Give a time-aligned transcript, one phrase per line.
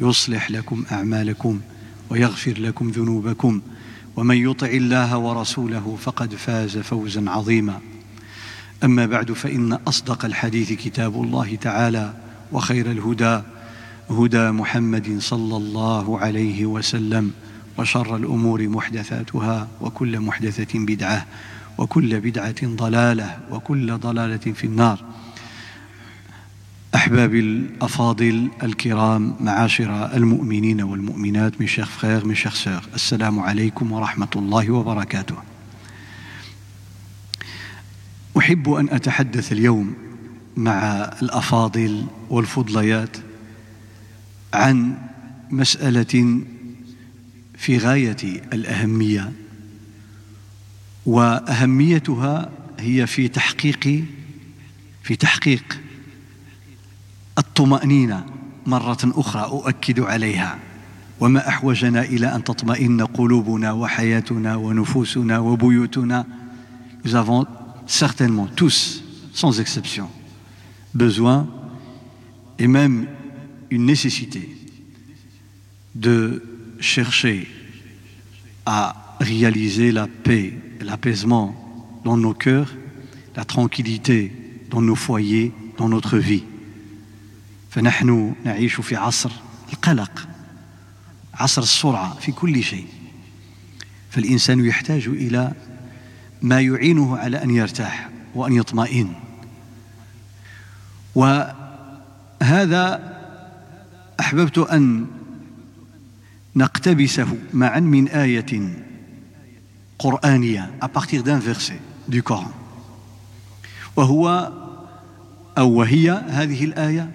[0.00, 1.60] يصلح لكم أعمالكم
[2.10, 3.60] ويغفر لكم ذنوبكم
[4.16, 7.80] ومن يطع الله ورسوله فقد فاز فوزا عظيما.
[8.84, 12.14] أما بعد فإن أصدق الحديث كتاب الله تعالى
[12.52, 13.40] وخير الهدى
[14.10, 17.32] هدى محمد صلى الله عليه وسلم
[17.78, 21.26] وشر الأمور محدثاتها وكل محدثة بدعة
[21.78, 25.04] وكل بدعة ضلالة وكل ضلالة في النار.
[26.94, 34.28] أحبابي الأفاضل الكرام معاشر المؤمنين والمؤمنات mes chers frères mes chers sœurs السلام عليكم ورحمة
[34.36, 35.36] الله وبركاته.
[38.38, 39.94] أحب أن أتحدث اليوم
[40.56, 40.82] مع
[41.22, 43.16] الأفاضل والفضليات
[44.54, 44.94] عن
[45.50, 46.40] مسألة
[47.58, 48.16] في غاية
[48.52, 49.32] الأهمية
[51.06, 54.04] وأهميتها هي في تحقيق
[55.02, 55.80] في تحقيق
[57.37, 58.25] الطمأنينة
[58.65, 60.59] مرة أخرى أؤكد عليها
[61.19, 66.25] وما أحوجنا إلى أن تطمئن قلوبنا وحياتنا ونفوسنا وبيوتنا
[67.05, 67.45] Nous avons
[67.85, 69.03] certainement tous,
[69.33, 70.07] sans exception,
[70.93, 71.47] besoin
[72.57, 73.07] et même
[73.69, 74.49] une nécessité
[75.95, 76.41] de
[76.79, 77.47] chercher
[78.65, 81.55] à réaliser la paix, l'apaisement
[82.05, 82.73] dans nos cœurs,
[83.35, 84.31] la tranquillité
[84.69, 86.43] dans nos foyers, dans notre vie.
[87.70, 89.30] فنحن نعيش في عصر
[89.72, 90.28] القلق
[91.34, 92.86] عصر السرعة في كل شيء.
[94.10, 95.52] فالإنسان يحتاج إلى
[96.42, 99.12] ما يعينه على أن يرتاح وأن يطمئن.
[101.14, 103.14] وهذا
[104.20, 105.06] أحببت أن
[106.56, 108.68] نقتبسه معا من آية
[109.98, 112.52] قرآنية à partir d'un verset du Coran.
[113.96, 114.52] وهو
[115.58, 117.08] أو وهي هذه الآية من أعجب الآيات في كتاب الله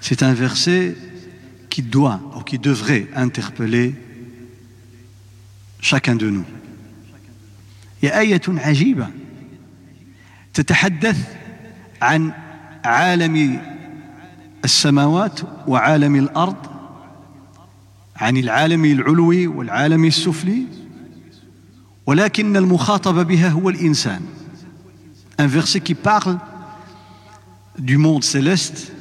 [0.00, 0.96] C'est un verset
[1.70, 3.94] qui doit ou qui devrait interpeller
[5.80, 6.44] chacun de nous.
[8.02, 9.08] هي آية عجيبة
[10.54, 11.16] تتحدث
[12.02, 12.32] عن
[12.84, 13.62] عالم
[14.64, 16.56] السماوات وعالم الأرض
[18.16, 20.66] عن العالم العلوي والعالم السفلي
[22.06, 24.22] ولكن المخاطب بها هو الإنسان.
[25.38, 26.38] Un verset qui parle
[27.78, 28.92] du monde céleste,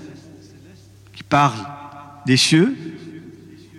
[1.13, 1.59] qui parle
[2.25, 2.75] des cieux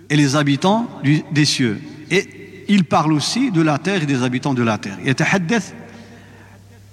[0.09, 1.81] et les habitants du, des cieux.
[2.11, 4.97] Et il parle aussi de la terre et des habitants de la terre.
[5.03, 5.73] يتحدث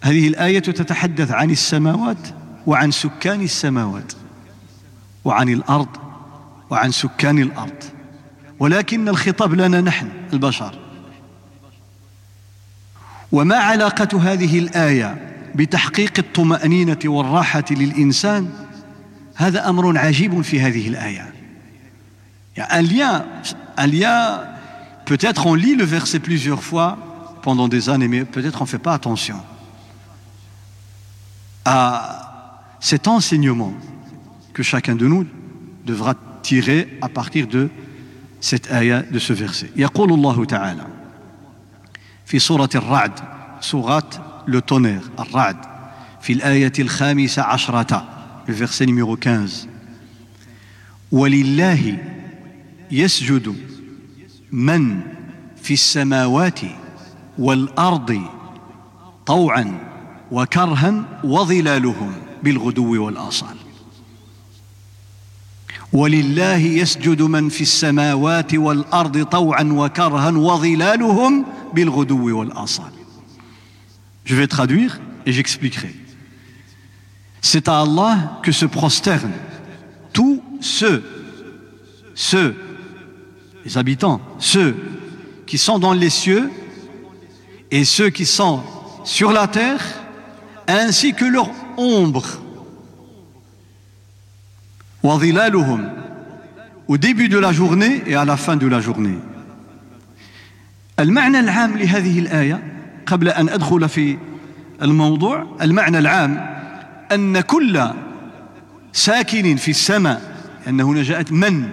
[0.03, 2.29] هذه الآية تتحدث عن السماوات
[2.67, 4.13] وعن سكان السماوات
[5.25, 5.89] وعن الأرض
[6.71, 7.84] وعن سكان الأرض
[8.59, 10.79] ولكن الخطاب لنا نحن البشر
[13.33, 18.50] وما علاقة هذه الآية بتحقيق الطمأنينة والراحة للإنسان
[19.35, 21.34] هذا أمر عجيب في هذه الآية
[22.58, 23.25] يعني un lien,
[23.78, 24.41] un lien
[25.06, 26.97] peut-être on lit le verset plusieurs fois
[27.41, 29.40] pendant des années, mais peut-être on ne fait pas attention
[31.66, 33.74] à cet enseignement
[34.53, 35.25] que chacun de nous
[35.85, 37.69] devra tirer à partir de
[38.40, 39.70] cette ayah, de ce verset.
[39.76, 40.88] يقول الله تعالى
[42.26, 43.20] في سورة الرعد
[43.61, 45.56] سورة le tonnerre, الرعد
[46.21, 48.04] في الآية الخامسة عشرة
[48.48, 49.68] le verset numéro 15
[51.12, 51.98] ولله
[52.91, 53.56] يسجد
[54.53, 55.00] من
[55.62, 56.60] في السماوات
[57.39, 58.22] والأرض
[59.27, 59.78] طوعا
[60.33, 62.12] وكرها وظلالهم
[62.42, 63.56] بالغدو والآصال
[65.92, 73.02] ولله يسجد من في السماوات والأرض طوعا وكرها وظلالهم بالغدو والآصال
[74.24, 75.95] Je vais traduire et j'expliquerai.
[77.41, 79.33] C'est à Allah que se prosternent
[80.13, 81.03] tous ceux,
[82.15, 82.54] ceux
[83.65, 84.77] les habitants, ceux
[85.47, 86.51] qui sont dans les cieux
[87.71, 88.63] et ceux qui sont
[89.04, 89.83] sur la terre,
[90.69, 92.41] ainsi que leur ombre.
[96.86, 99.19] Au début de la journée et à la fin de la journée.
[103.07, 104.19] قبل أن أدخل في
[104.83, 106.57] الموضوع المعنى العام
[107.13, 107.91] أن كل
[108.93, 110.33] ساكن في السماء
[110.69, 111.72] أن هنا جاءت من؟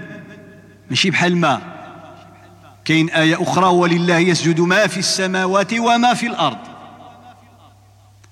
[0.90, 1.62] ماشي بحال ما.
[2.86, 6.58] كاين آية أخرى ولله يسجد ما في السماوات وما في الأرض.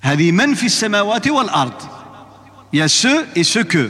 [0.02, 1.82] هذه من في السماوات والأرض؟
[2.74, 3.88] y a ceux et ce que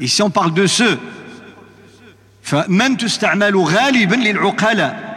[0.00, 0.98] Ici on parle de ceux.
[2.42, 5.16] فمن تستعمل غالبا للعقلاء؟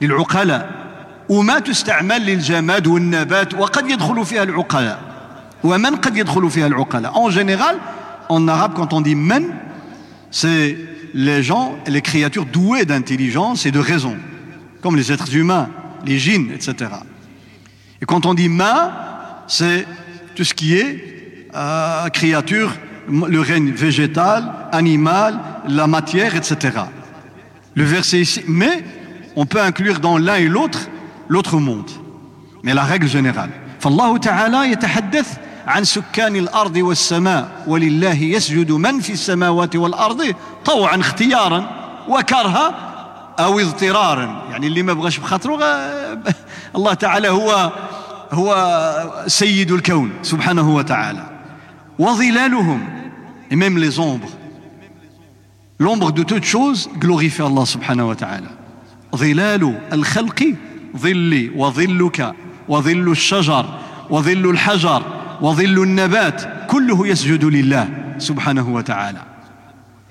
[0.00, 0.81] للعقلاء.
[1.31, 4.99] وما تستعمل للجماد والنبات وقد يدخل فيها العقلاء
[5.63, 7.75] ومن قد يدخل فيها العقلاء en général
[8.29, 9.43] en arabe quand on dit men
[10.31, 10.77] c'est
[11.13, 14.15] les gens les créatures douées d'intelligence et de raison
[14.81, 15.69] comme les êtres humains
[16.05, 16.91] les djinns etc
[18.01, 19.85] et quand on dit ma c'est
[20.35, 22.73] tout ce qui est euh, créature
[23.09, 26.69] le règne végétal animal la matière etc
[27.73, 28.83] le verset ici mais
[29.35, 30.89] on peut inclure dans l'un et l'autre
[31.32, 31.90] l'autre monde.
[32.62, 33.50] Mais la règle générale.
[33.80, 40.34] فالله تعالى يتحدث عن سكان الأرض والسماء ولله يسجد من في السماوات والأرض
[40.64, 41.70] طوعا اختيارا
[42.08, 42.74] وكرها
[43.38, 45.58] أو اضطرارا يعني اللي ما بغاش بخاطره
[46.76, 47.72] الله تعالى هو
[48.32, 51.26] هو سيد الكون سبحانه وتعالى
[51.98, 52.80] وظلالهم
[53.50, 54.32] et même les ombres.
[55.78, 58.14] L'ombre de toute chose glorifie Allah subhanahu
[59.16, 60.54] ظلال الخلق
[60.96, 62.34] ظلي وظلك
[62.68, 63.78] وظل الشجر
[64.10, 65.02] وظل الحجر
[65.40, 69.22] وظل النبات كله يسجد لله سبحانه وتعالى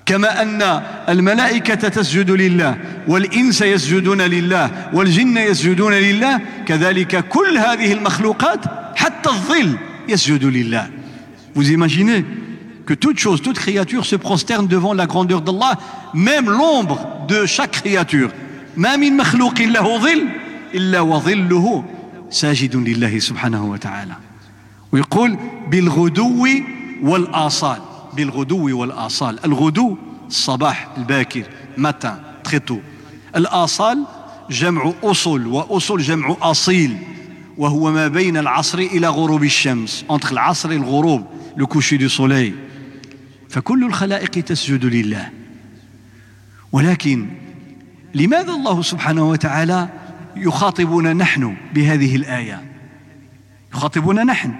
[0.06, 2.76] كما أن الملائكة تسجد لله
[3.08, 8.60] والإنس يسجدون لله والجن يسجدون لله كذلك كل هذه المخلوقات
[8.96, 9.76] حتى الظل
[10.08, 10.90] يسجد لله
[11.54, 12.24] Vous imaginez
[12.86, 15.78] que toute chose, toute créature se prosterne devant la grandeur d'Allah,
[16.14, 18.30] même l'ombre de chaque créature.
[18.76, 20.28] ما من مخلوق له ظل
[20.74, 21.84] إلا وظله
[22.30, 24.16] ساجد لله سبحانه وتعالى.
[24.92, 25.38] ويقول
[25.70, 26.46] بالغدو
[27.02, 27.80] والآصال
[28.16, 29.44] بالغدو والآصال.
[29.44, 29.96] الغدو
[30.26, 31.44] الصباح الباكر
[31.78, 32.78] متى؟ تخيتو
[33.36, 34.04] الآصال
[34.50, 36.96] جمع أصل وأصل جمع أصيل.
[37.58, 41.24] وهو ما بين العصر إلى غروب الشمس entre العصر الغروب
[41.56, 42.08] le coucher du
[43.48, 45.30] فكل الخلائق تسجد لله.
[46.72, 47.28] ولكن
[48.14, 49.88] لماذا الله سبحانه وتعالى
[50.36, 52.62] يخاطبنا نحن بهذه الآية.
[53.74, 54.52] يخاطبنا نحن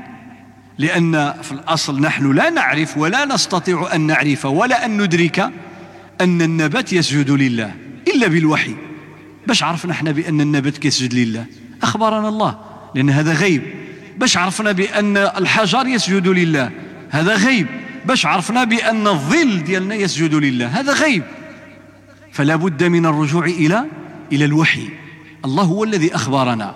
[0.78, 5.50] لأن في الأصل نحن لا نعرف ولا نستطيع أن نعرف ولا أن ندرك
[6.20, 7.74] أن النبات يسجد لله
[8.14, 8.74] إلا بالوحي.
[9.46, 11.46] باش عرفنا إحنا بأن النبات يسجد لله؟
[11.82, 12.58] أخبرنا الله
[12.94, 13.62] لأن هذا غيب.
[14.18, 16.70] باش عرفنا بأن الحجر يسجد لله؟
[17.10, 17.66] هذا غيب.
[18.06, 21.22] باش عرفنا بأن الظل ديالنا يسجد لله؟ هذا غيب.
[22.32, 23.84] فلا بد من الرجوع إلى
[24.32, 24.88] إلى الوحي.
[25.45, 26.75] الله هو الذي أخبرنا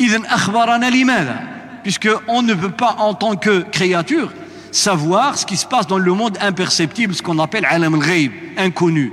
[0.00, 1.56] إذا أخبرنا لماذا
[1.86, 4.32] puisqu'on ne peut pas en tant que créature
[4.72, 9.12] savoir ce qui se passe dans le monde imperceptible, ce qu'on appelle alam al inconnu.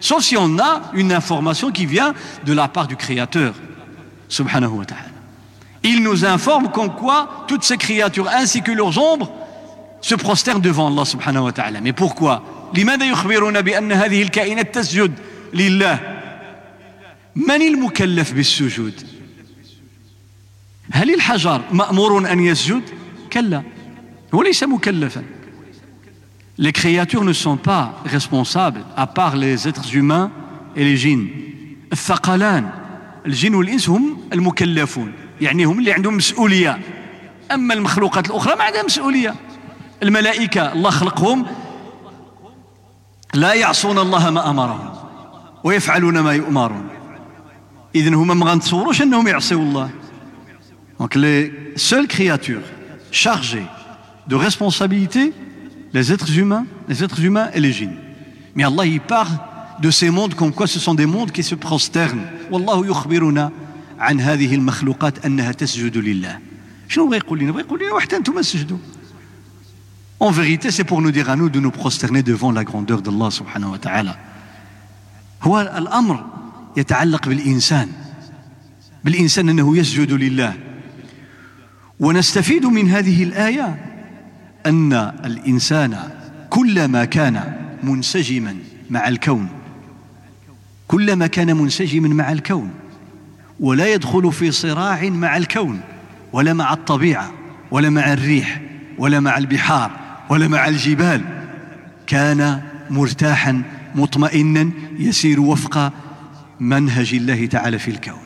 [0.00, 2.12] Sauf si on a une information qui vient
[2.44, 3.54] de la part du Créateur,
[4.28, 5.02] subhanahu wa ta'ala.
[5.82, 9.30] Il nous informe qu'en quoi toutes ces créatures ainsi que leurs ombres
[10.02, 11.80] se prosternent devant Allah subhanahu wa ta'ala.
[11.80, 12.42] Mais pourquoi
[12.74, 15.12] لماذا يخبرون بأن هذه الكائنات تسجد
[15.54, 15.98] لله
[17.35, 18.93] من المكلف بالسجود؟
[20.91, 22.83] هل الحجر مأمور أن يسجد؟
[23.33, 23.63] كلا
[24.33, 25.23] هو ليس مكلفا.
[26.57, 30.29] Les créatures ne sont pas responsables à part les êtres humains
[30.75, 31.27] et les djinns.
[31.93, 32.69] الثقلان
[33.25, 36.79] الجن والإنس هم المكلفون يعني هم اللي عندهم مسؤولية.
[37.51, 39.35] أما المخلوقات الأخرى ما عندها مسؤولية.
[40.03, 41.45] الملائكة الله خلقهم.
[43.33, 44.93] لا يعصون الله ما أمرهم
[45.63, 46.98] ويفعلون ما يؤمرون.
[47.94, 49.90] إذن هما ما غنتصوروش أنهم يعصوا الله
[50.98, 52.62] Donc les seules créatures
[53.10, 53.66] chargées
[54.28, 55.32] de responsabilité,
[55.92, 57.96] les êtres humains, les êtres humains et les djinns.
[58.54, 59.38] Mais Allah y parle
[59.80, 62.26] de ces mondes comme quoi ce sont des mondes qui se prosternent.
[62.50, 63.50] والله يخبرنا
[63.98, 66.38] عن هذه المخلوقات أنها تسجد لله.
[66.88, 68.78] شنو بغى يقول لنا؟ بغى يقول لنا وحتى أنتم سجدوا.
[70.20, 73.30] En vérité, c'est pour nous dire à nous de nous prosterner devant la grandeur d'Allah
[73.30, 74.16] subhanahu wa ta'ala.
[75.42, 76.24] هو الأمر
[76.79, 77.89] يتعلق بالإنسان.
[79.03, 80.53] بالإنسان أنه يسجد لله.
[81.99, 83.85] ونستفيد من هذه الآية
[84.65, 84.93] أن
[85.25, 85.97] الإنسان
[86.49, 88.55] كلما كان منسجما
[88.89, 89.47] مع الكون
[90.87, 92.69] كلما كان منسجما مع الكون
[93.59, 95.79] ولا يدخل في صراع مع الكون
[96.33, 97.31] ولا مع الطبيعة
[97.71, 98.61] ولا مع الريح
[98.97, 99.91] ولا مع البحار
[100.29, 101.21] ولا مع الجبال
[102.07, 103.61] كان مرتاحا
[103.95, 104.69] مطمئنا
[104.99, 105.93] يسير وفق
[106.59, 108.19] منهج الله تعالى في الكون.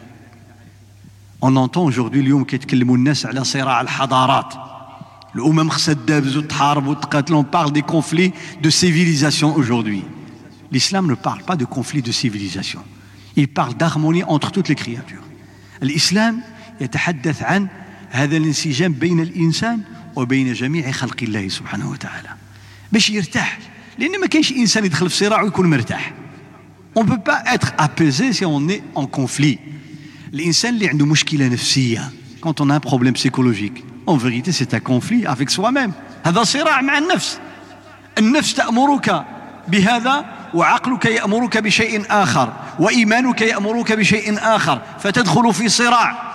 [1.45, 4.53] On entend aujourd'hui اليوم كيتكلموا الناس على صراع الحضارات.
[5.35, 7.35] الأمم خصها تدابز وتحارب وتقاتل.
[7.35, 10.03] On parle des conflits de civilisation aujourd'hui.
[10.71, 12.81] L'islam ne parle pas de conflits de civilisation.
[13.35, 15.23] Il parle d'harmonie entre toutes les créatures.
[15.83, 16.41] الإسلام
[16.81, 17.67] يتحدث عن
[18.09, 19.81] هذا الانسجام بين الإنسان
[20.15, 22.29] وبين جميع خلق الله سبحانه وتعالى.
[22.91, 23.59] باش يرتاح.
[23.99, 26.13] لأن ما كاينش إنسان يدخل في صراع ويكون مرتاح.
[26.94, 29.58] on peut pas être apaisé si on est en conflit
[30.34, 34.80] الانسان اللي عنده مشكله نفسيه quand on a un problème psychologique en vérité c'est un
[34.80, 35.92] conflit avec soi-même
[36.24, 37.40] هذا صراع مع النفس
[38.18, 39.24] النفس تأمرك
[39.68, 46.28] بهذا وعقلك يأمرك بشيء آخر وإيمانك يأمرك بشيء آخر فتدخل في صراع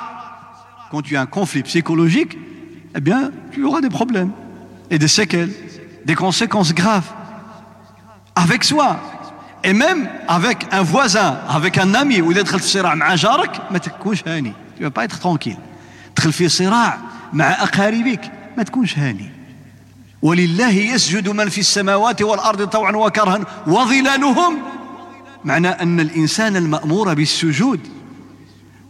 [0.91, 2.37] quand tu as un conflit psychologique
[2.95, 4.31] eh bien tu auras des problèmes
[4.91, 5.51] et des séquelles
[6.05, 7.09] des conséquences graves
[8.35, 8.99] avec soi
[9.68, 13.78] et même avec un voisin avec un ami ou دخلت في صراع مع جارك ما
[13.78, 15.58] تكونش هاني tu vas pas être tranquille.
[16.14, 16.98] تدخل في صراع
[17.32, 19.30] مع أقاربك ما تكونش هاني
[20.22, 24.58] ولله يسجد من في السماوات والأرض طوعا وكرها وظلالهم
[25.44, 27.80] معنى أن الإنسان المأمور بالسجود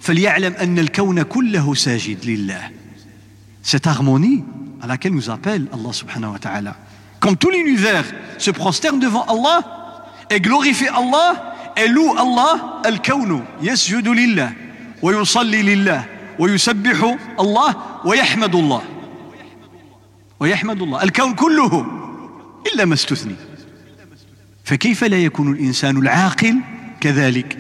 [0.01, 2.71] فليعلم أن الكون كله ساجد لله
[3.63, 4.45] cette harmonie
[4.81, 6.75] à laquelle nous appelle Allah subhanahu wa ta'ala.
[7.21, 8.05] Comme tout l'univers
[8.39, 9.78] se prosterne devant Allah
[10.31, 14.53] et glorifie Allah et loue Allah الكون يسجد لله
[15.03, 16.05] ويصلي لله
[16.39, 18.83] ويسبح الله ويحمد الله
[20.41, 21.87] ويحمد الله الكون كله
[22.75, 23.35] إلا ما استثني
[24.65, 26.57] فكيف لا يكون الإنسان العاقل
[27.01, 27.59] كذلك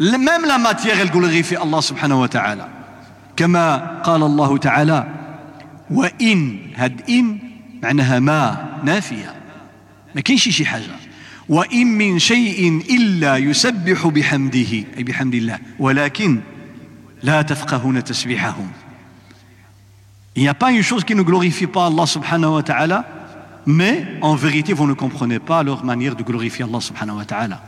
[0.00, 2.68] même la matière elle glorifie Allah subhanahu wa ta'ala
[3.36, 5.06] كما قال الله تعالى
[5.90, 7.38] وإن هاد إن
[7.82, 9.34] معناها ما نافية
[10.14, 11.09] ما كاينش شي حاجة
[11.50, 16.40] وإن من شيء إلا يسبح بحمده أي بحمد الله ولكن
[17.22, 18.68] لا تفقهون تسبيحهم.
[20.36, 23.04] Il n'y a pas une chose qui ne glorifie pas Allah subhanahu wa ta'ala,
[23.66, 27.58] mais en vérité vous ne comprenez pas leur manière de glorifier Allah subhanahu wa ta'ala.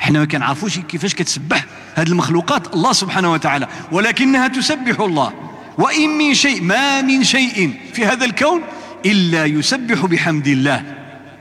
[0.00, 1.64] إحنا ما كنعرفوش كيفاش كتسبح
[1.94, 5.32] هذه المخلوقات؟ الله سبحانه وتعالى ولكنها تسبح الله.
[5.78, 8.60] وإن من شيء ما من شيء في هذا الكون
[9.06, 10.84] إلا يسبح بحمد الله.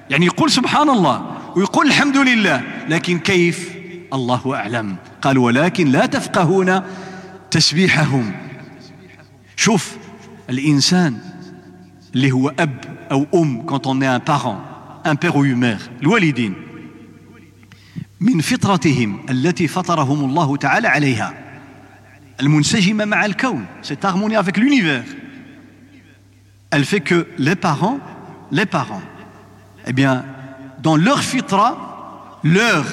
[0.10, 1.31] يعني يقول سبحان الله.
[1.56, 3.76] ويقول الحمد لله لكن كيف؟
[4.14, 4.96] الله أعلم.
[5.22, 6.82] قال ولكن لا تفقهون
[7.52, 8.34] تسبيحهم
[9.56, 9.98] شوف
[10.50, 11.18] الإنسان
[12.16, 12.80] اللي هو أب
[13.12, 14.58] أو أم quand on est un parent
[15.06, 16.54] un père ou une mère الوالدين
[18.20, 21.34] من فطرتهم التي فطرهم الله تعالى عليها
[22.40, 25.04] المنسجمة مع الكون cette harmonie avec l'univers.
[26.72, 28.00] Elle fait que les parents
[28.52, 29.04] les parents
[29.88, 30.26] eh bien
[30.82, 32.86] dans leur fitra leur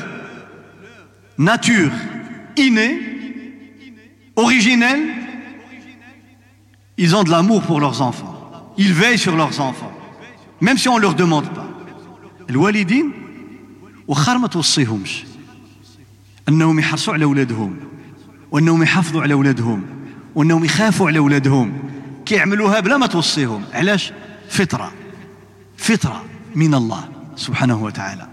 [1.39, 1.93] nature
[2.57, 3.01] innée
[4.37, 5.03] originelle
[7.01, 8.35] ils ont de l'amour pour leurs enfants.
[8.77, 9.93] Ils veillent sur leurs enfants
[10.61, 11.65] même si on ne leur demande pas.
[12.51, 13.13] الوالدين
[14.09, 15.25] وخار ما توصيهمش
[16.49, 17.77] انهم يحرصوا على اولادهم
[18.51, 19.87] وانهم يحافظوا على اولادهم
[20.35, 21.79] وانهم يخافوا على اولادهم
[22.27, 24.13] كيعملوها بلا ما توصيهم علاش
[24.49, 24.93] فطره
[25.77, 28.27] فطره من الله سبحانه وتعالى.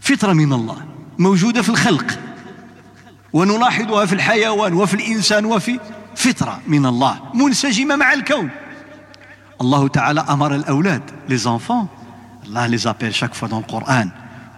[0.00, 0.76] فطرة من الله
[1.18, 2.18] موجودة في الخلق.
[3.32, 5.80] ونلاحظها في الحيوان وفي الإنسان وفي
[6.16, 8.50] فطرة من الله منسجمة مع الكون.
[9.60, 11.46] الله تعالى أمر الأولاد les
[12.46, 13.62] الله les appelle chaque fois dans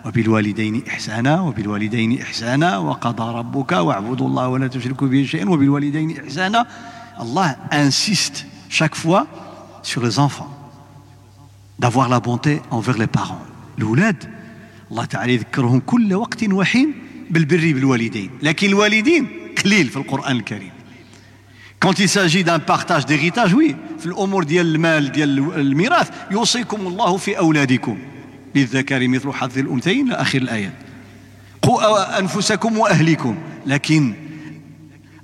[0.06, 6.66] وبالوالدين إحسانا وبالوالدين إحسانا وقضى ربك واعبدوا الله ولا تشركوا به شيئا وبالوالدين إحسانا.
[7.18, 9.26] Allah insiste chaque fois
[9.82, 10.18] sur les
[11.80, 13.44] d'avoir la bonté envers les parents.
[13.78, 14.24] الأولاد
[14.90, 16.94] الله تعالى يذكرهم كل وقت وحين
[17.30, 19.26] بالبر بالوالدين لكن الوالدين
[19.64, 20.70] قليل في القرآن الكريم
[21.80, 27.16] Quand il s'agit d'un partage d'héritage, oui, في الأمور ديال المال ديال الميراث يوصيكم الله
[27.16, 27.98] في أولادكم
[28.54, 30.72] للذكر مثل حظ الأنثيين إلى آخر الآيات
[31.62, 34.14] قوا أنفسكم وأهليكم لكن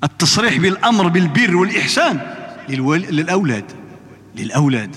[0.05, 2.21] التصريح بالأمر بالبر والإحسان
[2.69, 3.65] للأولاد
[4.37, 4.97] للأولاد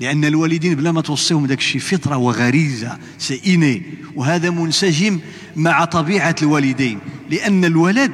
[0.00, 3.82] لأن الوالدين بلا ما توصيهم داك الشيء فطرة وغريزة سئيني
[4.16, 5.20] وهذا منسجم
[5.56, 6.98] مع طبيعة الوالدين
[7.30, 8.12] لأن الولد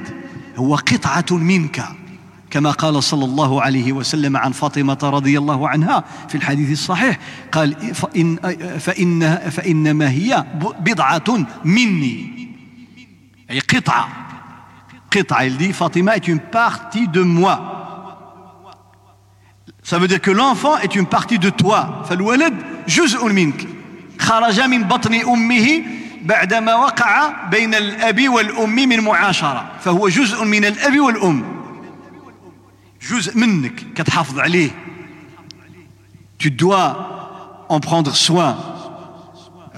[0.57, 1.85] هو قطعة منك.
[2.51, 7.19] كما قال صلى الله عليه وسلم عن فاطمة رضي الله عنها في الحديث الصحيح
[7.53, 8.37] قال فإن
[8.79, 10.45] فإن فإنما هي
[10.81, 12.49] بضعة مني.
[13.51, 14.09] أي قطعة.
[15.17, 15.43] قطعة.
[15.45, 17.82] Il dit Fatima est une partie de moi.
[19.83, 22.05] Ça veut dire que l'enfant est une partie de toi.
[22.09, 22.55] فالولد
[22.89, 23.67] جزء منك.
[24.19, 25.83] خرج من بطن أمه
[26.23, 29.73] بعدما وقع بين الأب والأم من معاشرة.
[29.81, 31.45] فهو جزء من الأب والأم.
[33.11, 34.71] جزء منك كتحافظ عليه.
[36.39, 38.57] Tu dois en prendre soin.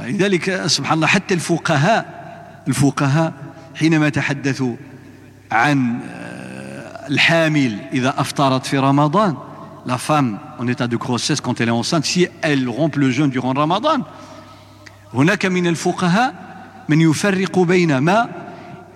[0.01, 2.25] لذلك سبحان الله حتى الفقهاء
[2.69, 3.33] الفقهاء
[3.75, 4.77] حينما تحدثوا
[5.53, 6.01] عن
[7.09, 9.37] الحامل إذا أفطرت في رمضان
[9.87, 13.31] la femme en état de grossesse quand elle est enceinte si elle rompt le jeûne
[13.31, 14.05] durant Ramadan.
[15.15, 16.35] هناك من الفقهاء
[16.89, 18.29] من يفرق بين ما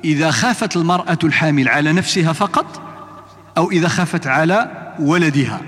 [0.04, 2.82] إذا خافت المرأة الحامل على نفسها فقط
[3.56, 5.60] أو إذا خافت على ولدها.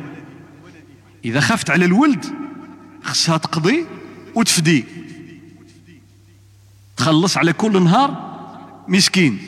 [1.24, 2.24] إذا خافت على الولد
[3.02, 3.86] خصها تقضي
[4.34, 4.84] وتفدي.
[6.96, 8.30] تخلص على كل نهار
[8.88, 9.38] مسكين.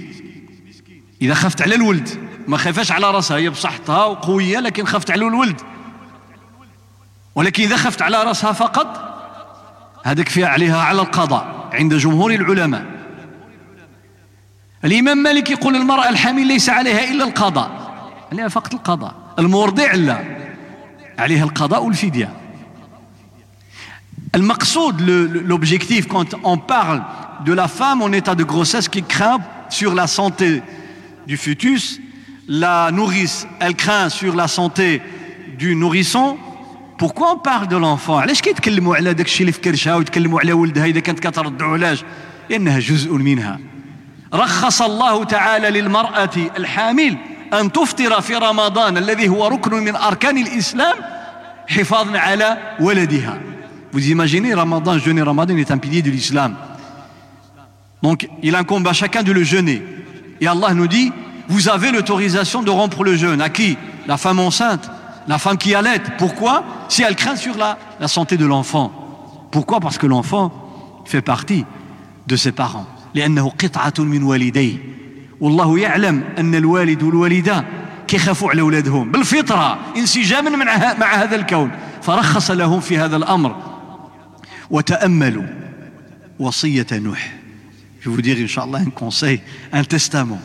[1.22, 2.08] إذا خافت على الولد
[2.46, 5.60] ما خافش على راسها هي بصحتها وقوية لكن خافت على الولد.
[7.34, 9.12] ولكن إذا خافت على راسها فقط
[10.04, 12.86] هذاك فيها عليها على القضاء عند جمهور العلماء.
[14.84, 17.70] الإمام مالك يقول المرأة الحامل ليس عليها إلا القضاء.
[18.32, 19.14] عليها فقط القضاء.
[19.38, 20.24] المرضع لا.
[21.18, 22.32] عليها القضاء والفدية.
[24.34, 25.02] المقصود
[25.46, 27.02] l'objectif quand on parle
[27.44, 30.62] de la femme en état de grossesse qui craint sur la santé
[31.26, 32.00] du fœtus
[32.47, 35.01] la nourrice elle craint sur la santé
[35.57, 36.37] du nourrisson
[36.97, 40.53] pourquoi on parle de l'enfant علاش كيتكلموا على داك الشيء اللي في كرشها ويتكلموا على
[40.53, 42.03] ولدها اذا كانت كترضعوا علاش
[42.49, 43.59] لانها جزء منها
[44.33, 47.17] رخص الله تعالى للمراه الحامل
[47.53, 50.95] ان تفطر في رمضان الذي هو ركن من اركان الاسلام
[51.67, 53.39] حفاظا على ولدها
[53.93, 56.55] Vous imaginez Ramadan, jeûner Ramadan est un pilier de l'islam.
[58.03, 59.81] Donc il incombe à chacun de le jeûner.
[60.41, 61.11] Et Allah nous dit,
[61.51, 63.41] vous avez l'autorisation de rompre le jeûne.
[63.41, 64.89] À qui La femme enceinte
[65.27, 65.99] la femme qui allait.
[66.17, 68.91] Pourquoi Si elle craint sur la, la santé de l'enfant.
[69.51, 70.51] Pourquoi Parce que l'enfant
[71.05, 71.65] fait partie
[72.27, 72.85] de ses parents.
[73.15, 74.77] لأنه قطعة من والديه
[75.41, 77.65] والله يعلم أن الوالد والوالدة
[78.07, 80.49] كيخافوا على أولادهم بالفطرة انسجاما
[80.99, 83.55] مع هذا الكون فرخص لهم في هذا الأمر
[84.69, 85.45] وتأملوا
[86.39, 87.33] وصية نوح
[87.99, 89.41] Je vais vous dire, Inch'Allah, un conseil,
[89.73, 90.39] un testament.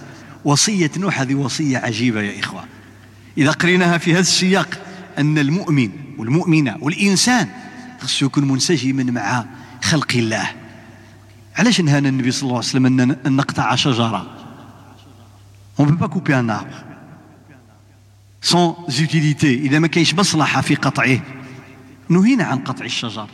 [0.45, 2.63] وصية نوح هذه وصية عجيبة يا إخوة.
[3.37, 4.79] إذا قريناها في هذا السياق
[5.17, 7.47] أن المؤمن والمؤمنة والإنسان
[8.01, 9.45] خصو يكون منسجما مع
[9.83, 10.49] خلق الله.
[11.55, 12.85] علاش نهانا النبي صلى الله عليه وسلم
[13.25, 14.37] أن نقطع شجرة
[15.77, 16.83] on ne peut pas couper un arbre.
[18.41, 19.45] Sans utilité.
[19.45, 21.19] إذا ما كاينش مصلحة في قطعه.
[22.09, 23.27] نهينا عن قطع الشجر.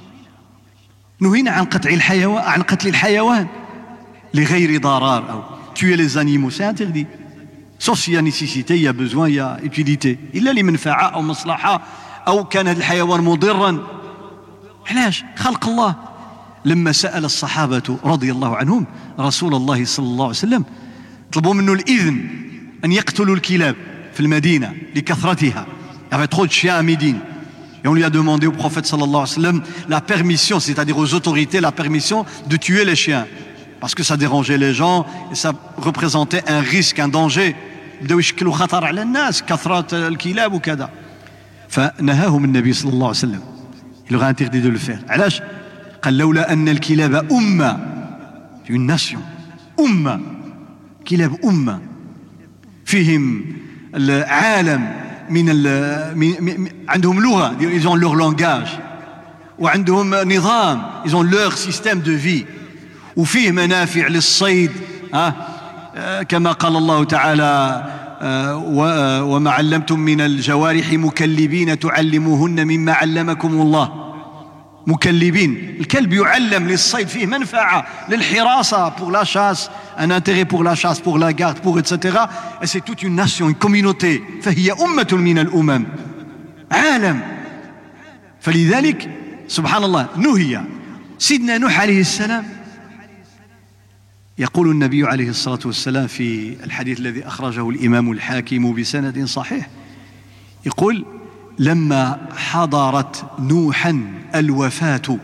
[1.19, 3.47] نهينا عن قطع الحيوان عن قتل الحيوان.
[4.33, 5.43] لغير ضرر أو
[5.74, 7.06] tuer les animaux c'est interdit
[7.78, 11.08] sauf s'il y a nécessité, il y a besoin, il y a utilité إلا لمنفعة
[11.14, 11.82] أو مصلحة
[12.28, 13.78] أو كان هذا الحيوان مضرا
[14.90, 15.94] علاش خلق الله
[16.64, 18.86] لما سأل الصحابة رضي الله عنهم
[19.20, 20.64] رسول الله صلى الله عليه وسلم
[21.32, 22.28] طلبوا منه الإذن
[22.84, 23.76] أن يقتلوا الكلاب
[24.14, 25.66] في المدينة لكثرتها
[26.10, 27.18] Il y avait trop de chiens à Médine.
[27.84, 31.12] Et on lui a demandé au prophète sallallahu alayhi wa sallam la permission, c'est-à-dire aux
[31.12, 33.26] autorités, la permission de tuer les chiens.
[33.82, 37.54] Parce que ça dérangeait les gens et ça représentait un risque, un danger.
[38.02, 40.90] بداو يشكلوا خطر على الناس كثرة الكلاب وكذا
[41.68, 43.40] فنهاهم النبي صلى الله عليه وسلم
[44.08, 45.42] il leur a interdit de le faire علاش
[46.02, 47.78] قال لولا أن الكلاب أمة
[48.70, 49.18] une nation
[49.80, 50.20] أمة
[51.08, 51.80] كلاب أمة
[52.84, 53.44] فيهم
[53.94, 54.92] العالم
[55.30, 55.44] من,
[56.16, 58.78] من عندهم لغة ils ont leur langage
[59.58, 62.44] وعندهم نظام ils ont leur système de vie
[63.15, 64.71] وفيه منافع للصيد
[65.13, 65.33] ها؟
[66.29, 67.83] كما قال الله تعالى
[69.31, 74.13] وما علمتم من الجوارح مكلبين تعلموهن مما علمكم الله.
[74.87, 75.77] مكلبين.
[75.79, 81.17] الكلب يعلم للصيد فيه منفعة للحراسة pour la chasse un intérêt pour la chasse pour
[81.19, 82.17] la garde pour etc
[82.61, 84.21] et c'est toute une nation une communauté.
[84.41, 85.85] فهي أمة من الأمم.
[86.71, 87.19] عالم.
[88.41, 89.09] فلذلك
[89.47, 90.61] سبحان الله نهي.
[91.19, 92.45] سيدنا نوح عليه السلام
[94.37, 99.69] يقول النبي عليه الصلاة والسلام في الحديث الذي أخرجه الإمام الحاكم بسند صحيح
[100.65, 101.05] يقول
[101.59, 105.19] لما حضرت نوحا الوفاة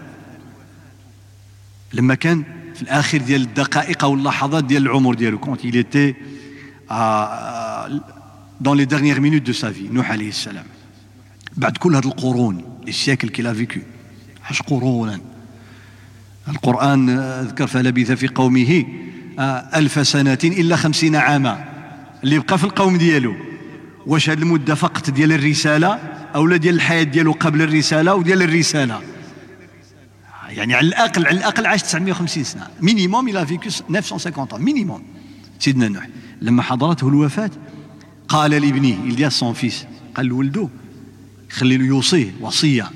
[1.93, 2.43] لما كان
[2.75, 6.15] في الآخر ديال الدقائق أو اللحظات ديال العمر ديالو كونت était
[8.61, 10.65] dans les dernières minutes de sa vie نوح عليه السلام.
[11.57, 13.81] بعد كل هذه القرون siècles qu'il a vécu
[14.45, 15.19] عاش قرونا
[16.47, 18.85] القرآن ذكر فلبث في قومه
[19.75, 21.65] ألف سنة إلا خمسين عاما.
[22.23, 23.35] اللي بقى في القوم ديالو.
[24.05, 25.87] واش هذه المدة فقط ديال الرسالة؟
[26.35, 29.01] أو لا ديال الحياة ديالو قبل الرسالة وديال الرسالة؟
[30.49, 32.67] يعني على الأقل على الأقل عاش 950 سنة.
[32.81, 35.03] minimum il a vécu 950 minimum
[35.59, 36.07] سيدنا نوح
[36.41, 37.51] لما حضرته الوفاة
[38.27, 40.69] قال لابنه à son fils قال لولده
[41.51, 42.91] خلي له يوصيه وصية.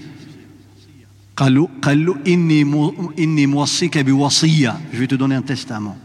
[1.38, 4.82] قال له قال له إني مو إني موصيك بوصية.
[4.94, 5.98] je te donne un testament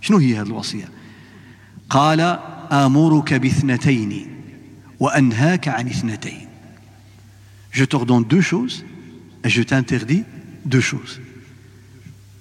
[0.00, 0.88] شنو هي هذه الوصية؟
[1.90, 2.20] قال
[2.72, 4.26] آمرك باثنتين
[5.00, 6.48] وأنهاك عن اثنتين.
[7.72, 8.84] Je t'ordonne deux choses
[9.44, 10.24] et t'interdis
[10.64, 11.20] deux choses.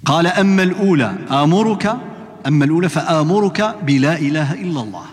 [0.05, 1.97] قال أما الأولى آمرك
[2.47, 5.05] أما الأولى فآمرك بلا إله إلا الله.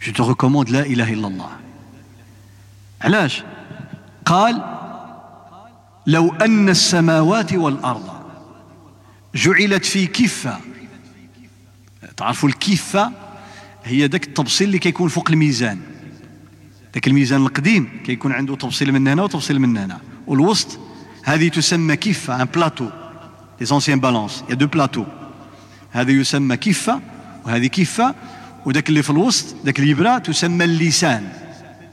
[0.00, 1.50] Je te recommande لا إله إلا الله.
[3.02, 3.44] علاش؟
[4.24, 4.62] قال
[6.06, 8.08] لو أن السماوات والأرض
[9.34, 10.60] جعلت في كفة
[12.16, 13.12] تعرفوا الكفة؟
[13.84, 15.80] هي ذاك التبصيل اللي كيكون فوق الميزان.
[16.94, 20.00] ذاك الميزان القديم كيكون عنده تبصيل من هنا وتبصيل من هنا.
[20.26, 20.78] والوسط
[21.24, 22.88] هذه تسمى كفة un plateau
[23.60, 25.04] les anciennes balances y a deux plateaux
[25.90, 27.00] هذا يسمى كفة
[27.44, 28.14] وهذه كفة.
[28.66, 31.32] وذاك اللي في الوسط ذاك اليبرا تسمى اللسان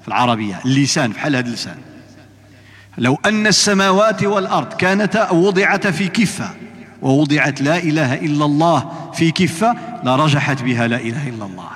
[0.02, 0.62] في العربية.
[0.66, 1.93] اللسان بحال هذا اللسان.
[2.98, 6.50] لو أن السماوات والأرض كانتا وضعتا في كفة
[7.02, 11.70] ووضعت لا إله إلا الله في كفة لرجحت بها لا إله إلا الله.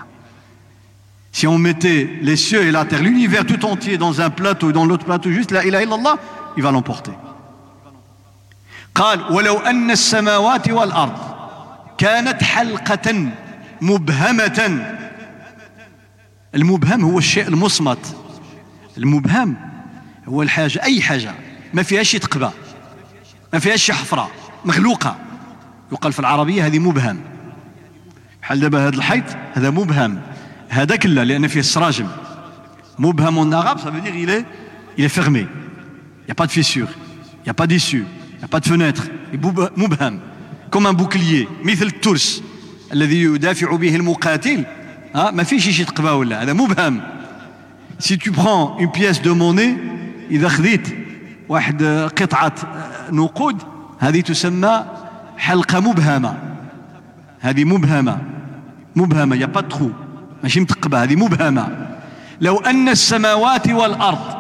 [1.31, 4.73] Si on mettait les cieux et la terre, l'univers tout entier dans un plateau et
[4.73, 6.17] dans l'autre plateau juste la ilaha illallah,
[6.55, 7.11] il va l'emporter.
[8.95, 11.13] قال ولو أن السماوات والأرض
[11.97, 13.29] كانت حلقة
[13.81, 14.95] مبهمة.
[16.55, 18.15] المبهم هو الشيء المصمت.
[18.97, 19.55] المبهم
[20.27, 21.33] هو الحاجة أي حاجة
[21.73, 22.49] ما فيهاش تقبى
[23.53, 24.31] ما فيهاش حفرة
[24.65, 25.17] مخلوقة
[25.91, 27.19] يقال في العربية هذه مبهم.
[28.41, 30.21] بحال دابا هذا الحيط هذا مبهم.
[30.69, 32.07] هذا كلا لأن فيه السراجم.
[32.99, 34.45] مبهم en arabe ça veut dire il est
[34.97, 35.47] il est fermé.
[36.21, 36.47] Il n'y a pas
[38.59, 40.19] de مبهم
[40.71, 41.47] comme un bouclier.
[41.63, 42.43] مثل الترس
[42.93, 44.65] الذي يدافع به المقاتل
[45.15, 47.01] ها ما فيش شي تقبى ولا هذا مبهم
[47.99, 49.75] si tu prends une pièce de monnaie
[50.31, 50.87] إذا خذيت
[51.49, 51.83] واحد
[52.21, 52.53] قطعة
[53.11, 53.61] نقود
[53.99, 54.85] هذه تسمى
[55.37, 56.37] حلقة مبهمة.
[57.39, 58.17] هذه مبهمة.
[58.95, 59.89] مبهمة يا با تخو
[60.43, 61.87] ماشي متقبة هذه مبهمة.
[62.41, 64.37] لو أن السماوات والأرض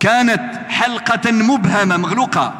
[0.00, 2.54] كانت حلقة مبهمة مغلوقة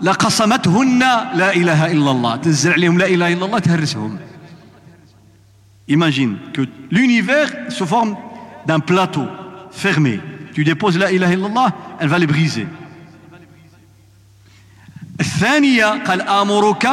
[0.00, 0.98] لقصمتهن
[1.34, 2.36] لا إله إلا الله.
[2.36, 4.18] تنزل عليهم لا إله إلا الله تهرسهم.
[5.88, 8.16] Imagine que l'univers se forme
[8.66, 9.26] d'un plateau
[9.70, 10.18] fermé.
[10.56, 11.68] Tu déposes la ilaha illallah,
[12.00, 12.66] elle va les briser.
[15.20, 16.88] الثانية قال آمرك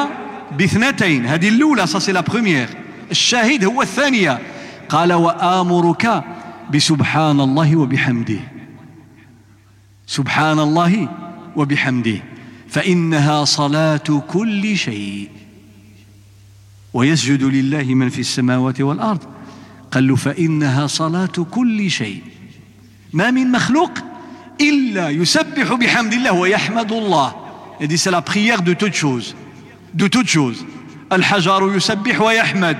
[0.57, 1.25] باثنتين.
[1.25, 2.67] هذه الأولى ça c'est la première.
[3.11, 4.39] الشاهد هو الثانية.
[4.89, 6.23] قال وآمرك
[6.73, 8.39] بسبحان الله وبحمده.
[10.07, 11.09] سبحان الله
[11.55, 12.19] وبحمده.
[12.69, 15.29] فإنها صلاة كل شيء.
[16.93, 19.23] ويسجد لله من في السماوات والأرض.
[19.91, 22.32] قال له فإنها صلاة كل شيء.
[23.13, 23.91] ما من مخلوق
[24.61, 27.33] إلا يسبح بحمد الله ويحمد الله.
[27.81, 29.35] Il dit c'est la de toutes choses.
[29.93, 30.65] De toutes choses.
[31.11, 32.77] الحجر يسبح ويحمد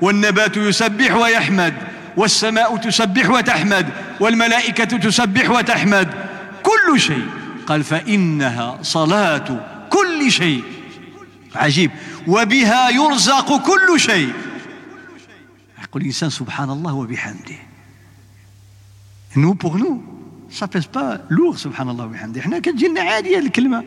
[0.00, 1.74] والنبات يسبح ويحمد
[2.16, 3.86] والسماء تسبح وتحمد
[4.20, 6.08] والملائكة تسبح وتحمد.
[6.62, 7.26] كل شيء.
[7.66, 10.64] قال فإنها صلاة كل شيء.
[11.54, 11.90] عجيب.
[12.26, 14.32] وبها يرزق كل شيء.
[15.82, 17.69] يقول الإنسان سبحان الله وبحمده.
[19.36, 20.02] Nous pour nous
[20.50, 22.40] ça pèse pas lourd سبحان الله وبحمده.
[22.40, 23.84] إحنا كتجينا عادية الكلمة.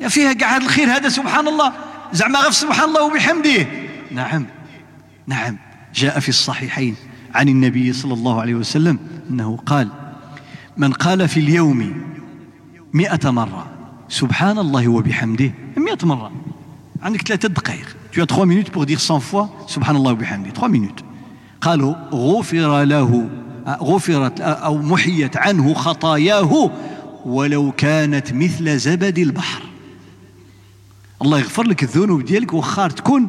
[0.00, 1.72] يا فيها كاع هذا الخير هذا سبحان الله.
[2.12, 3.66] زعما غير سبحان الله وبحمده.
[4.10, 4.46] نعم.
[5.26, 5.56] نعم.
[5.94, 6.96] جاء في الصحيحين
[7.34, 8.98] عن النبي صلى الله عليه وسلم
[9.30, 9.88] أنه قال
[10.76, 12.02] من قال في اليوم
[12.92, 13.66] مئة مرة
[14.08, 15.52] سبحان الله وبحمده.
[15.76, 16.32] مئة مرة.
[17.02, 17.96] عندك ثلاثة دقائق.
[18.12, 20.50] Tu as trois minutes pour dire 100 fois سبحان الله وبحمده.
[20.54, 21.02] Trois minutes.
[21.60, 23.28] قالوا غفر له.
[23.68, 26.70] غفرت أو محيت عنه خطاياه
[27.24, 29.62] ولو كانت مثل زبد البحر
[31.22, 33.28] الله يغفر لك الذنوب ديالك وخار تكون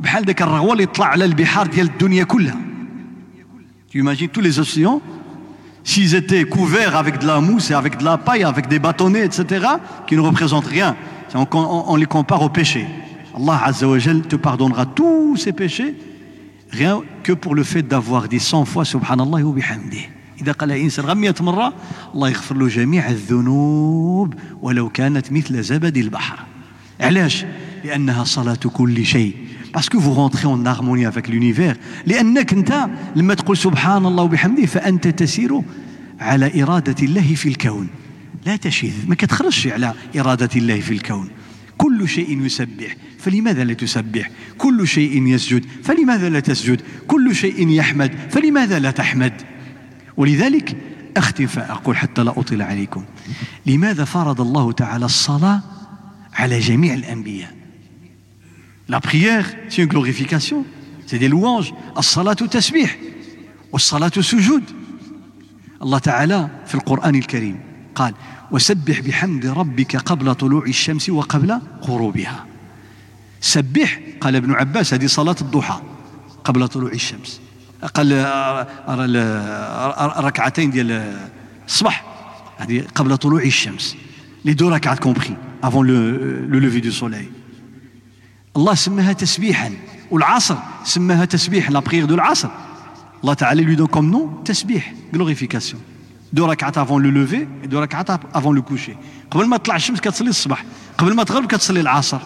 [0.00, 2.56] بحال ذاك الرغوه اللي طلع على البحار ديال الدنيا كلها
[3.94, 5.00] imagines tous les océans
[5.82, 9.24] s'ils étaient couverts avec de la mousse et avec de la paille, avec des bâtonnets,
[9.24, 9.66] etc.,
[10.06, 10.94] qui ne représentent rien.
[11.34, 12.86] On, on, on les compare au péché.
[13.36, 15.94] Allah Azza wa te pardonnera tous ces péchés
[16.72, 20.08] rien que pour le fait d'avoir dit 100 fois Subhanallah wa bihamdih.
[20.42, 21.72] إذا قال إنسان 100 مرة
[22.14, 26.38] الله يغفر له جميع الذنوب ولو كانت مثل زبد البحر.
[27.00, 27.44] علاش؟
[27.84, 29.34] لأنها صلاة كل شيء.
[29.74, 34.66] parce que vous rentrez en harmonie avec l'univers لأنك أنت لما تقول سبحان الله وبحمده
[34.66, 35.62] فأنت تسير
[36.20, 37.88] على إرادة الله في الكون.
[38.46, 41.28] لا تشذ ما كتخرجش على إرادة الله في الكون.
[41.80, 48.10] كل شيء يسبح فلماذا لا تسبح؟ كل شيء يسجد فلماذا لا تسجد؟ كل شيء يحمد
[48.30, 49.32] فلماذا لا تحمد؟
[50.16, 50.76] ولذلك
[51.16, 53.04] أختم فأقول حتى لا أطيل عليكم.
[53.66, 55.60] لماذا فرض الله تعالى الصلاة
[56.34, 57.54] على جميع الأنبياء؟
[58.88, 60.64] La prière, c'est une glorification,
[61.06, 61.22] c'est.
[61.98, 62.98] الصلاة تسبيح
[63.72, 64.62] والصلاة سجود.
[65.82, 68.14] الله تعالى في القرآن الكريم قال
[68.50, 72.46] وسبح بحمد ربك قبل طلوع الشمس وقبل غروبها.
[73.40, 75.80] سبح قال ابن عباس هذه صلاة الضحى
[76.44, 77.40] قبل طلوع الشمس.
[77.94, 78.12] قال
[80.24, 81.18] ركعتين ديال
[81.66, 82.04] الصباح
[82.58, 83.96] هذه قبل طلوع الشمس
[84.44, 87.28] les deux ركعات comprises avant le lever du soleil
[88.56, 89.72] الله سماها تسبيحا
[90.10, 92.48] والعصر سماها تسبيح la prière de العصر.
[93.22, 95.76] الله تعالى lui donne comme nom تسبيح glorification.
[96.32, 98.92] deux ركعات avant le lever deux ركعات avant le coucher
[99.30, 100.64] قبل ما تطلع الشمس كتصلي الصباح.
[100.98, 102.20] قبل ما تغرب كتصلي العصر.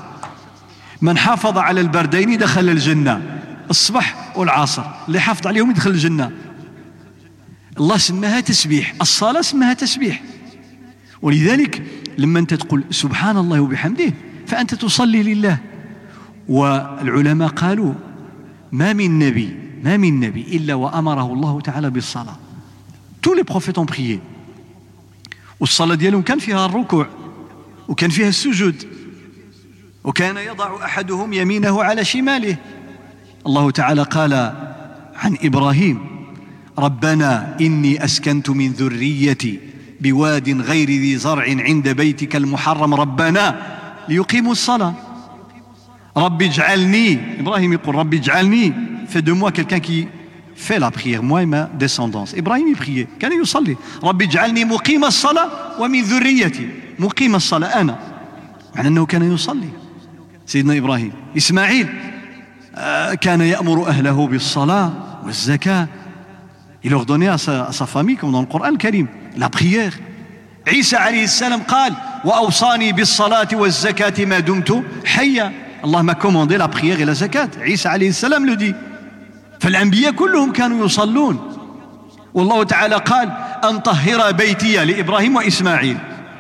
[1.03, 3.41] من حافظ على البردين دخل الجنة.
[3.71, 4.83] الصبح والعصر.
[5.09, 6.33] اللي حافظ عليهم يدخل الجنة.
[7.81, 8.95] الله سماها تسبيح.
[9.01, 10.23] الصلاة سماها تسبيح.
[11.23, 11.83] ولذلك
[12.19, 14.13] لما أنت تقول سبحان الله وبحمده
[14.47, 15.59] فأنت تصلي لله.
[16.49, 17.95] والعلماء قالوا
[18.73, 22.37] ما من نبي ما من نبي إلا وأمره الله تعالى بالصلاة.
[23.25, 24.21] Tous les prophètes ont prié.
[25.61, 27.09] والصلاة ديالهم كان فيها الركوع
[27.89, 28.85] وكان فيها السجود
[30.05, 32.57] وكان يضع أحدهم يمينه على شماله
[33.47, 34.33] الله تعالى قال
[35.17, 35.99] عن إبراهيم
[36.79, 39.59] ربنا إني أسكنت من ذريتي
[40.01, 43.77] بواد غير ذي زرع عند بيتك المحرم ربنا
[44.09, 44.95] ليقيموا الصلاة
[46.17, 48.73] رب اجعلني إبراهيم يقول رب اجعلني
[49.09, 49.51] fais de
[50.57, 55.49] fais la prière moi ma descendance إبراهيم priait كان يصلي رب اجعلني مقيم الصلاة
[55.81, 57.99] ومن ذريتي مقيم الصلاة أنا
[58.77, 59.69] معنى أنه كان يصلي
[60.47, 61.89] سيدنا إبراهيم إسماعيل
[62.77, 64.93] آه، كان يأمر أهله بالصلاة
[65.25, 65.89] والزكاة
[66.87, 68.77] Il ordonnait à sa, à sa famille, comme dans le Coran.
[70.69, 71.93] عيسى عليه السلام قال
[72.25, 75.53] وأوصاني بالصلاة والزكاة ما دمت حيا
[75.85, 77.49] الله commandé la prière et la zakat.
[77.61, 78.75] عيسى عليه السلام le
[79.61, 81.51] فالأنبياء كلهم كانوا يصلون.
[82.35, 83.33] والله تعالى قال
[83.65, 85.97] أن طهر بيتي لإبراهيم وإسماعيل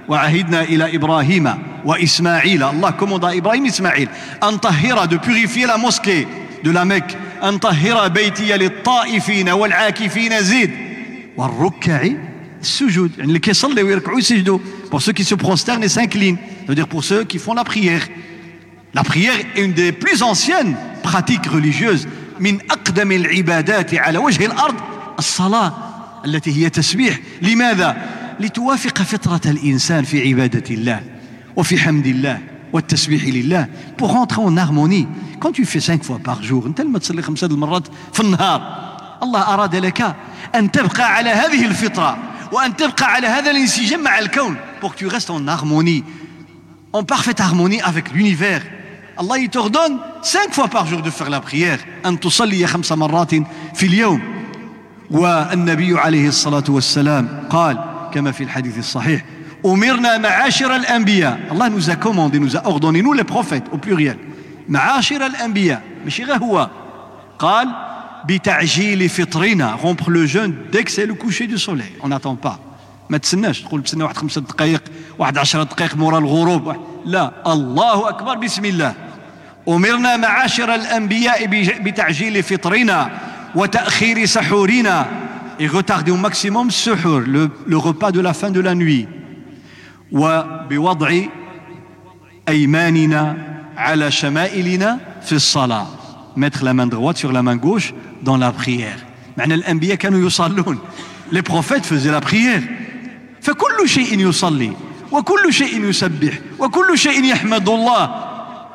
[0.09, 2.63] وعهدنا إلى إبراهيم وإسماعيل.
[2.63, 4.09] الله commande à إبراهيم إسماعيل
[4.43, 6.27] أن طهر de purifier la mosquée
[6.65, 10.71] de la Mecque أن طهر بيتي للطائفين والعاكفين زيد.
[11.37, 12.09] والركع
[12.61, 14.59] السجود يعني اللي كيصلي ويركعوا يسجدوا.
[14.91, 16.37] pour ceux qui se prosternent s'inclinent
[16.69, 18.03] veut dire pour ceux qui font la prière
[18.95, 22.07] la prière une des plus anciennes pratiques religieuses
[22.41, 24.75] من أقدم العبادات على وجه الأرض
[25.19, 25.73] الصلاة
[26.25, 27.19] التي هي تسبيح.
[27.43, 27.97] لماذا؟
[28.41, 31.01] لتوافق فطرة الإنسان في عبادة الله
[31.57, 32.39] وفي حمد الله
[32.73, 33.69] والتسبيح لله.
[33.97, 35.07] Pour rentrer en harmonie.
[35.41, 38.61] Quand tu fais cinq fois par jour انت لما تصلي خمسة المرات في النهار
[39.23, 40.17] الله أراد لك
[40.55, 42.19] أن تبقى على هذه الفطرة
[42.53, 44.57] وأن تبقى على هذا الإنسجام مع الكون.
[44.81, 46.05] Pour que tu restes en harmonie.
[46.93, 48.63] En parfaite harmonie avec l'univers.
[49.21, 51.41] الله il t'ordonne cinq fois par jour de faire la
[52.07, 53.31] أن تصلي خمس مرات
[53.75, 54.21] في اليوم.
[55.11, 57.79] والنبي عليه الصلاة والسلام قال
[58.15, 59.25] كما في الحديث الصحيح
[59.67, 61.41] أمرنا معاشر الأنبياء.
[61.53, 63.65] الله nous a commandé nous a ordonné nous les prophètes
[64.69, 65.83] معاشر الأنبياء.
[66.05, 66.71] ماشي غير هو.
[67.39, 67.69] قال
[68.29, 69.77] بتعجيل فطرنا.
[69.77, 71.93] Rompre le jeûne dès que c'est le coucher du soleil.
[72.03, 72.37] On n'attend
[73.11, 74.83] ما تسناش تقول بسنة واحد خمسة دقائق
[75.19, 76.77] واحد عشرة دقائق مورا الغروب.
[77.05, 77.53] لا.
[77.53, 78.35] الله أكبر.
[78.35, 78.95] بسم الله.
[79.69, 81.47] أمرنا معاشر الأنبياء
[81.83, 83.11] بتعجيل فطرنا
[83.55, 85.07] وتأخير سحورنا.
[85.61, 86.69] Et retarder au maximum
[87.27, 89.07] le, le repas de la fin de la nuit.
[90.13, 91.21] وبوضع
[92.49, 93.37] أيماننا
[93.77, 95.87] على شمائلنا في الصلاة
[96.37, 98.99] mettre la main droite sur la main gauche dans la prière.
[99.39, 100.79] معنى الأنبياء كانوا يصلون
[101.33, 102.63] les prophètes faisaient la prière.
[103.41, 104.73] فكل شيء يصلي
[105.13, 108.24] وكل شيء يسبح وكل شيء يحمد الله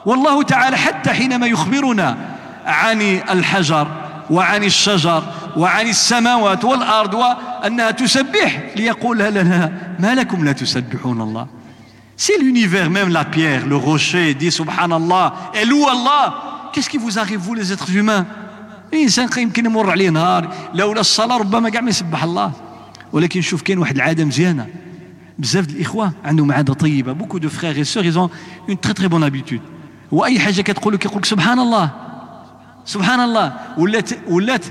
[0.05, 2.17] والله تعالى حتى حينما يخبرنا
[2.65, 3.87] عن الحجر
[4.29, 5.23] وعن الشجر
[5.57, 11.47] وعن السماوات والأرض وأنها تسبح ليقول لنا ما لكم لا تسبحون الله
[12.17, 15.51] Si l'univers, même la pierre, le rocher, dit Subhanallah.
[15.53, 18.25] Et loue Allah, qu'est-ce qui vous arrive, vous les êtres humains
[18.93, 22.51] الانسان يمكن يمر عليه نهار لولا الصلاه ربما كاع ما يسبح الله
[23.13, 24.67] ولكن شوف كاين واحد العاده مزيانه
[25.39, 28.29] بزاف الاخوه عندهم عاده طيبه beaucoup de frères et sœurs ils ont
[28.71, 29.23] une très très bonne
[30.11, 31.89] وأي حاجة كتقول لك يقول لك سبحان الله
[32.85, 34.65] سبحان الله ولات ولات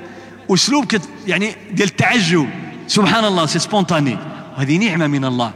[0.51, 2.49] أسلوب كت يعني ديال التعجب.
[2.87, 4.19] سبحان الله c'est spontané
[4.57, 5.53] وهذه نعمة من الله.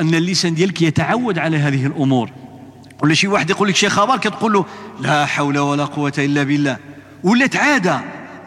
[0.00, 2.30] أن اللسان ديالك يتعود على هذه الأمور.
[3.02, 4.64] ولا شي واحد يقول لك شي خبر كتقول له
[5.00, 6.76] لا حول ولا قوة إلا بالله.
[7.22, 8.00] ولات عادة.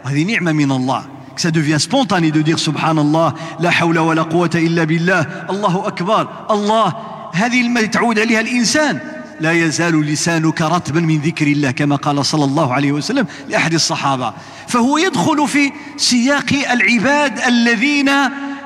[0.06, 1.04] وهذه نعمة من الله.
[1.38, 6.28] Ça devient spontané de dire subhanallah la hawla wa la quwwata illa billah Allahu akbar
[6.50, 6.94] Allah
[7.34, 9.00] هذه المتعود تعود عليها الإنسان.
[9.41, 14.34] لا يزال لسانك رطبا من ذكر الله كما قال صلى الله عليه وسلم لأحد الصحابة.
[14.67, 18.10] فهو يدخل في سياق العباد الذين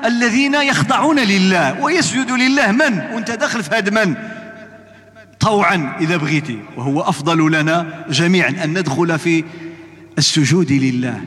[0.04, 2.72] الذين يخضعون لله ويسجد لله.
[2.72, 4.14] من؟ وانت داخل في هذا من؟
[5.40, 6.58] طوعا إذا بغيتي.
[6.76, 9.44] وهو أفضل لنا جميعا أن ندخل في
[10.18, 11.20] السجود لله.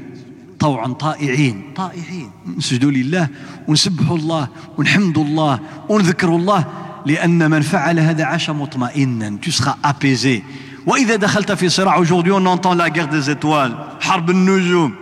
[0.59, 1.63] طوعا طائعين.
[1.75, 2.31] طائعين.
[2.57, 3.27] نسجد لله
[3.67, 5.59] ونسبح الله ونحمد الله
[5.89, 6.65] ونذكر الله.
[7.06, 10.42] لأن من فعل هذا عاش مطمئنا tu seras apaisé
[10.86, 14.94] وإذا دخلت في صراع aujourd'hui on entend la guerre des étoiles حرب النجوم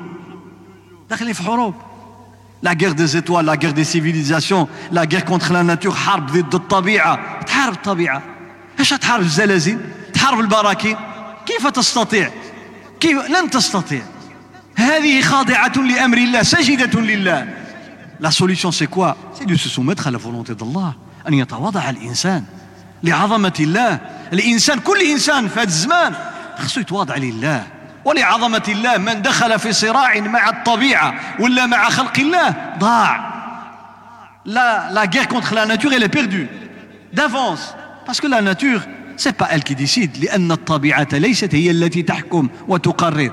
[1.11, 1.75] داخلين في حروب
[2.67, 6.55] la guerre des étoiles la guerre des civilisations la guerre contre la nature حرب ضد
[6.55, 8.23] الطبيعة تحارب الطبيعة
[8.79, 9.79] ايش تحارب الزلازل
[10.15, 10.97] تحارب البراكين
[11.47, 12.31] كيف تستطيع
[13.01, 14.03] كيف لن تستطيع
[14.77, 17.63] هذه خاضعة لأمر الله سجدة لله
[18.21, 20.95] La solution c'est quoi C'est de se soumettre à la volonté d'Allah
[21.28, 22.44] أن يتواضع الإنسان
[23.04, 24.00] لعظمة الله.
[24.34, 26.14] الإنسان كل إنسان في هذا الزمان
[26.58, 27.68] خصو يتواضع لله.
[28.06, 33.38] ولعظمة الله من دخل في صراع مع الطبيعة ولا مع خلق الله ضاع.
[34.46, 36.48] لا la guerre contre elle est perdue.
[37.14, 37.76] D'avance.
[38.06, 38.82] Parce que la nature
[39.18, 40.18] c'est pas elle qui décide.
[40.24, 43.32] لأن الطبيعة ليست هي التي تحكم وتقرر.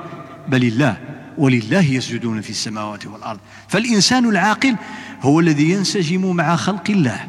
[0.48, 0.96] بل الله
[1.38, 3.38] ولله يسجدون في السماوات والأرض.
[3.68, 4.76] فالإنسان العاقل
[5.22, 7.20] هو الذي ينسجم مع خلق الله.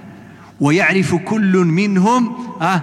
[0.61, 2.81] ويعرف كل منهم آه،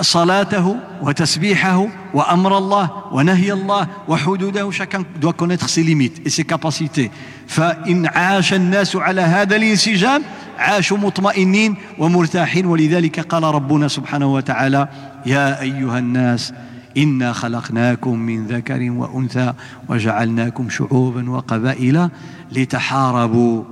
[0.00, 4.70] صلاته وتسبيحه وأمر الله ونهي الله وحدوده.
[4.70, 7.10] Chacun doit connaître ses limites et ses capacités.
[7.46, 10.22] فإن عاش الناس على هذا الانسجام
[10.58, 12.66] عاشوا مطمئنين ومرتاحين.
[12.66, 14.88] ولذلك قال ربنا سبحانه وتعالى
[15.26, 16.52] يا أيها الناس
[16.96, 19.52] إنا خلقناكم من ذكر وأنثى
[19.88, 22.08] وجعلناكم شعوبا وقبائل
[22.52, 23.64] لتحاربوا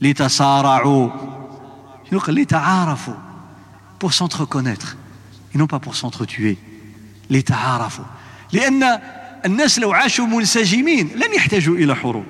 [0.00, 1.08] لتصارعوا
[2.10, 3.14] شنو قال لتعارفوا
[3.98, 4.96] pour s'entreconnaître.
[5.54, 6.56] Et non pas pour s'entretuer.
[7.30, 8.04] لتعارفوا
[8.52, 9.00] لأن
[9.44, 12.24] الناس لو عاشوا منسجمين لن يحتاجوا إلى حروب.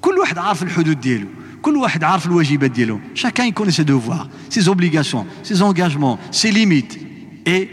[0.00, 1.26] كل واحد عارف الحدود ديالو.
[1.62, 3.00] كل واحد عارف الواجبات ديالو.
[3.14, 6.98] Chacun ses devoirs ses obligations ses engagements ses limites.
[7.46, 7.68] Et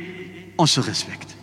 [0.58, 1.36] on se respecte.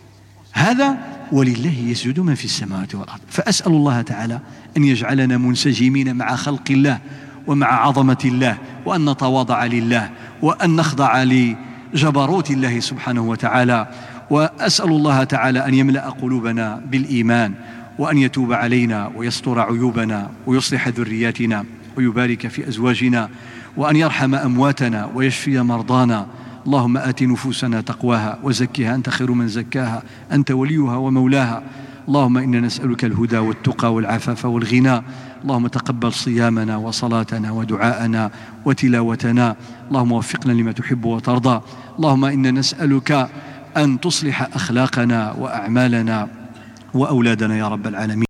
[0.53, 0.97] هذا
[1.31, 3.21] ولله يسجد من في السماوات والأرض.
[3.29, 4.39] فأسأل الله تعالى
[4.77, 6.99] أن يجعلنا منسجمين مع خلق الله.
[7.47, 10.09] ومع عظمة الله وأن نتواضع لله
[10.41, 13.87] وأن نخضع لجبروت الله سبحانه وتعالى.
[14.29, 17.53] وأسأل الله تعالى أن يملأ قلوبنا بالإيمان
[17.99, 21.65] وأن يتوب علينا ويستر عيوبنا ويصلح ذرياتنا
[21.97, 23.29] ويبارك في أزواجنا
[23.77, 26.27] وأن يرحم أمواتنا ويشفي مرضانا.
[26.65, 31.63] اللهم آت نفوسنا تقواها وزكها أنت خير من زكاها أنت وليها ومولاها.
[32.07, 35.01] اللهم إنا نسألك الهدى والتقى والعفاف والغنى.
[35.45, 38.31] اللهم تقبل صيامنا وصلاتنا ودعاءنا
[38.65, 39.55] وتلاوتنا.
[39.87, 41.61] اللهم وفقنا لما تحب وترضى.
[41.99, 43.29] اللهم إنا نسألك
[43.77, 46.27] أن تصلح أخلاقنا وأعمالنا
[46.93, 48.23] وأولادنا يا رب العالمين.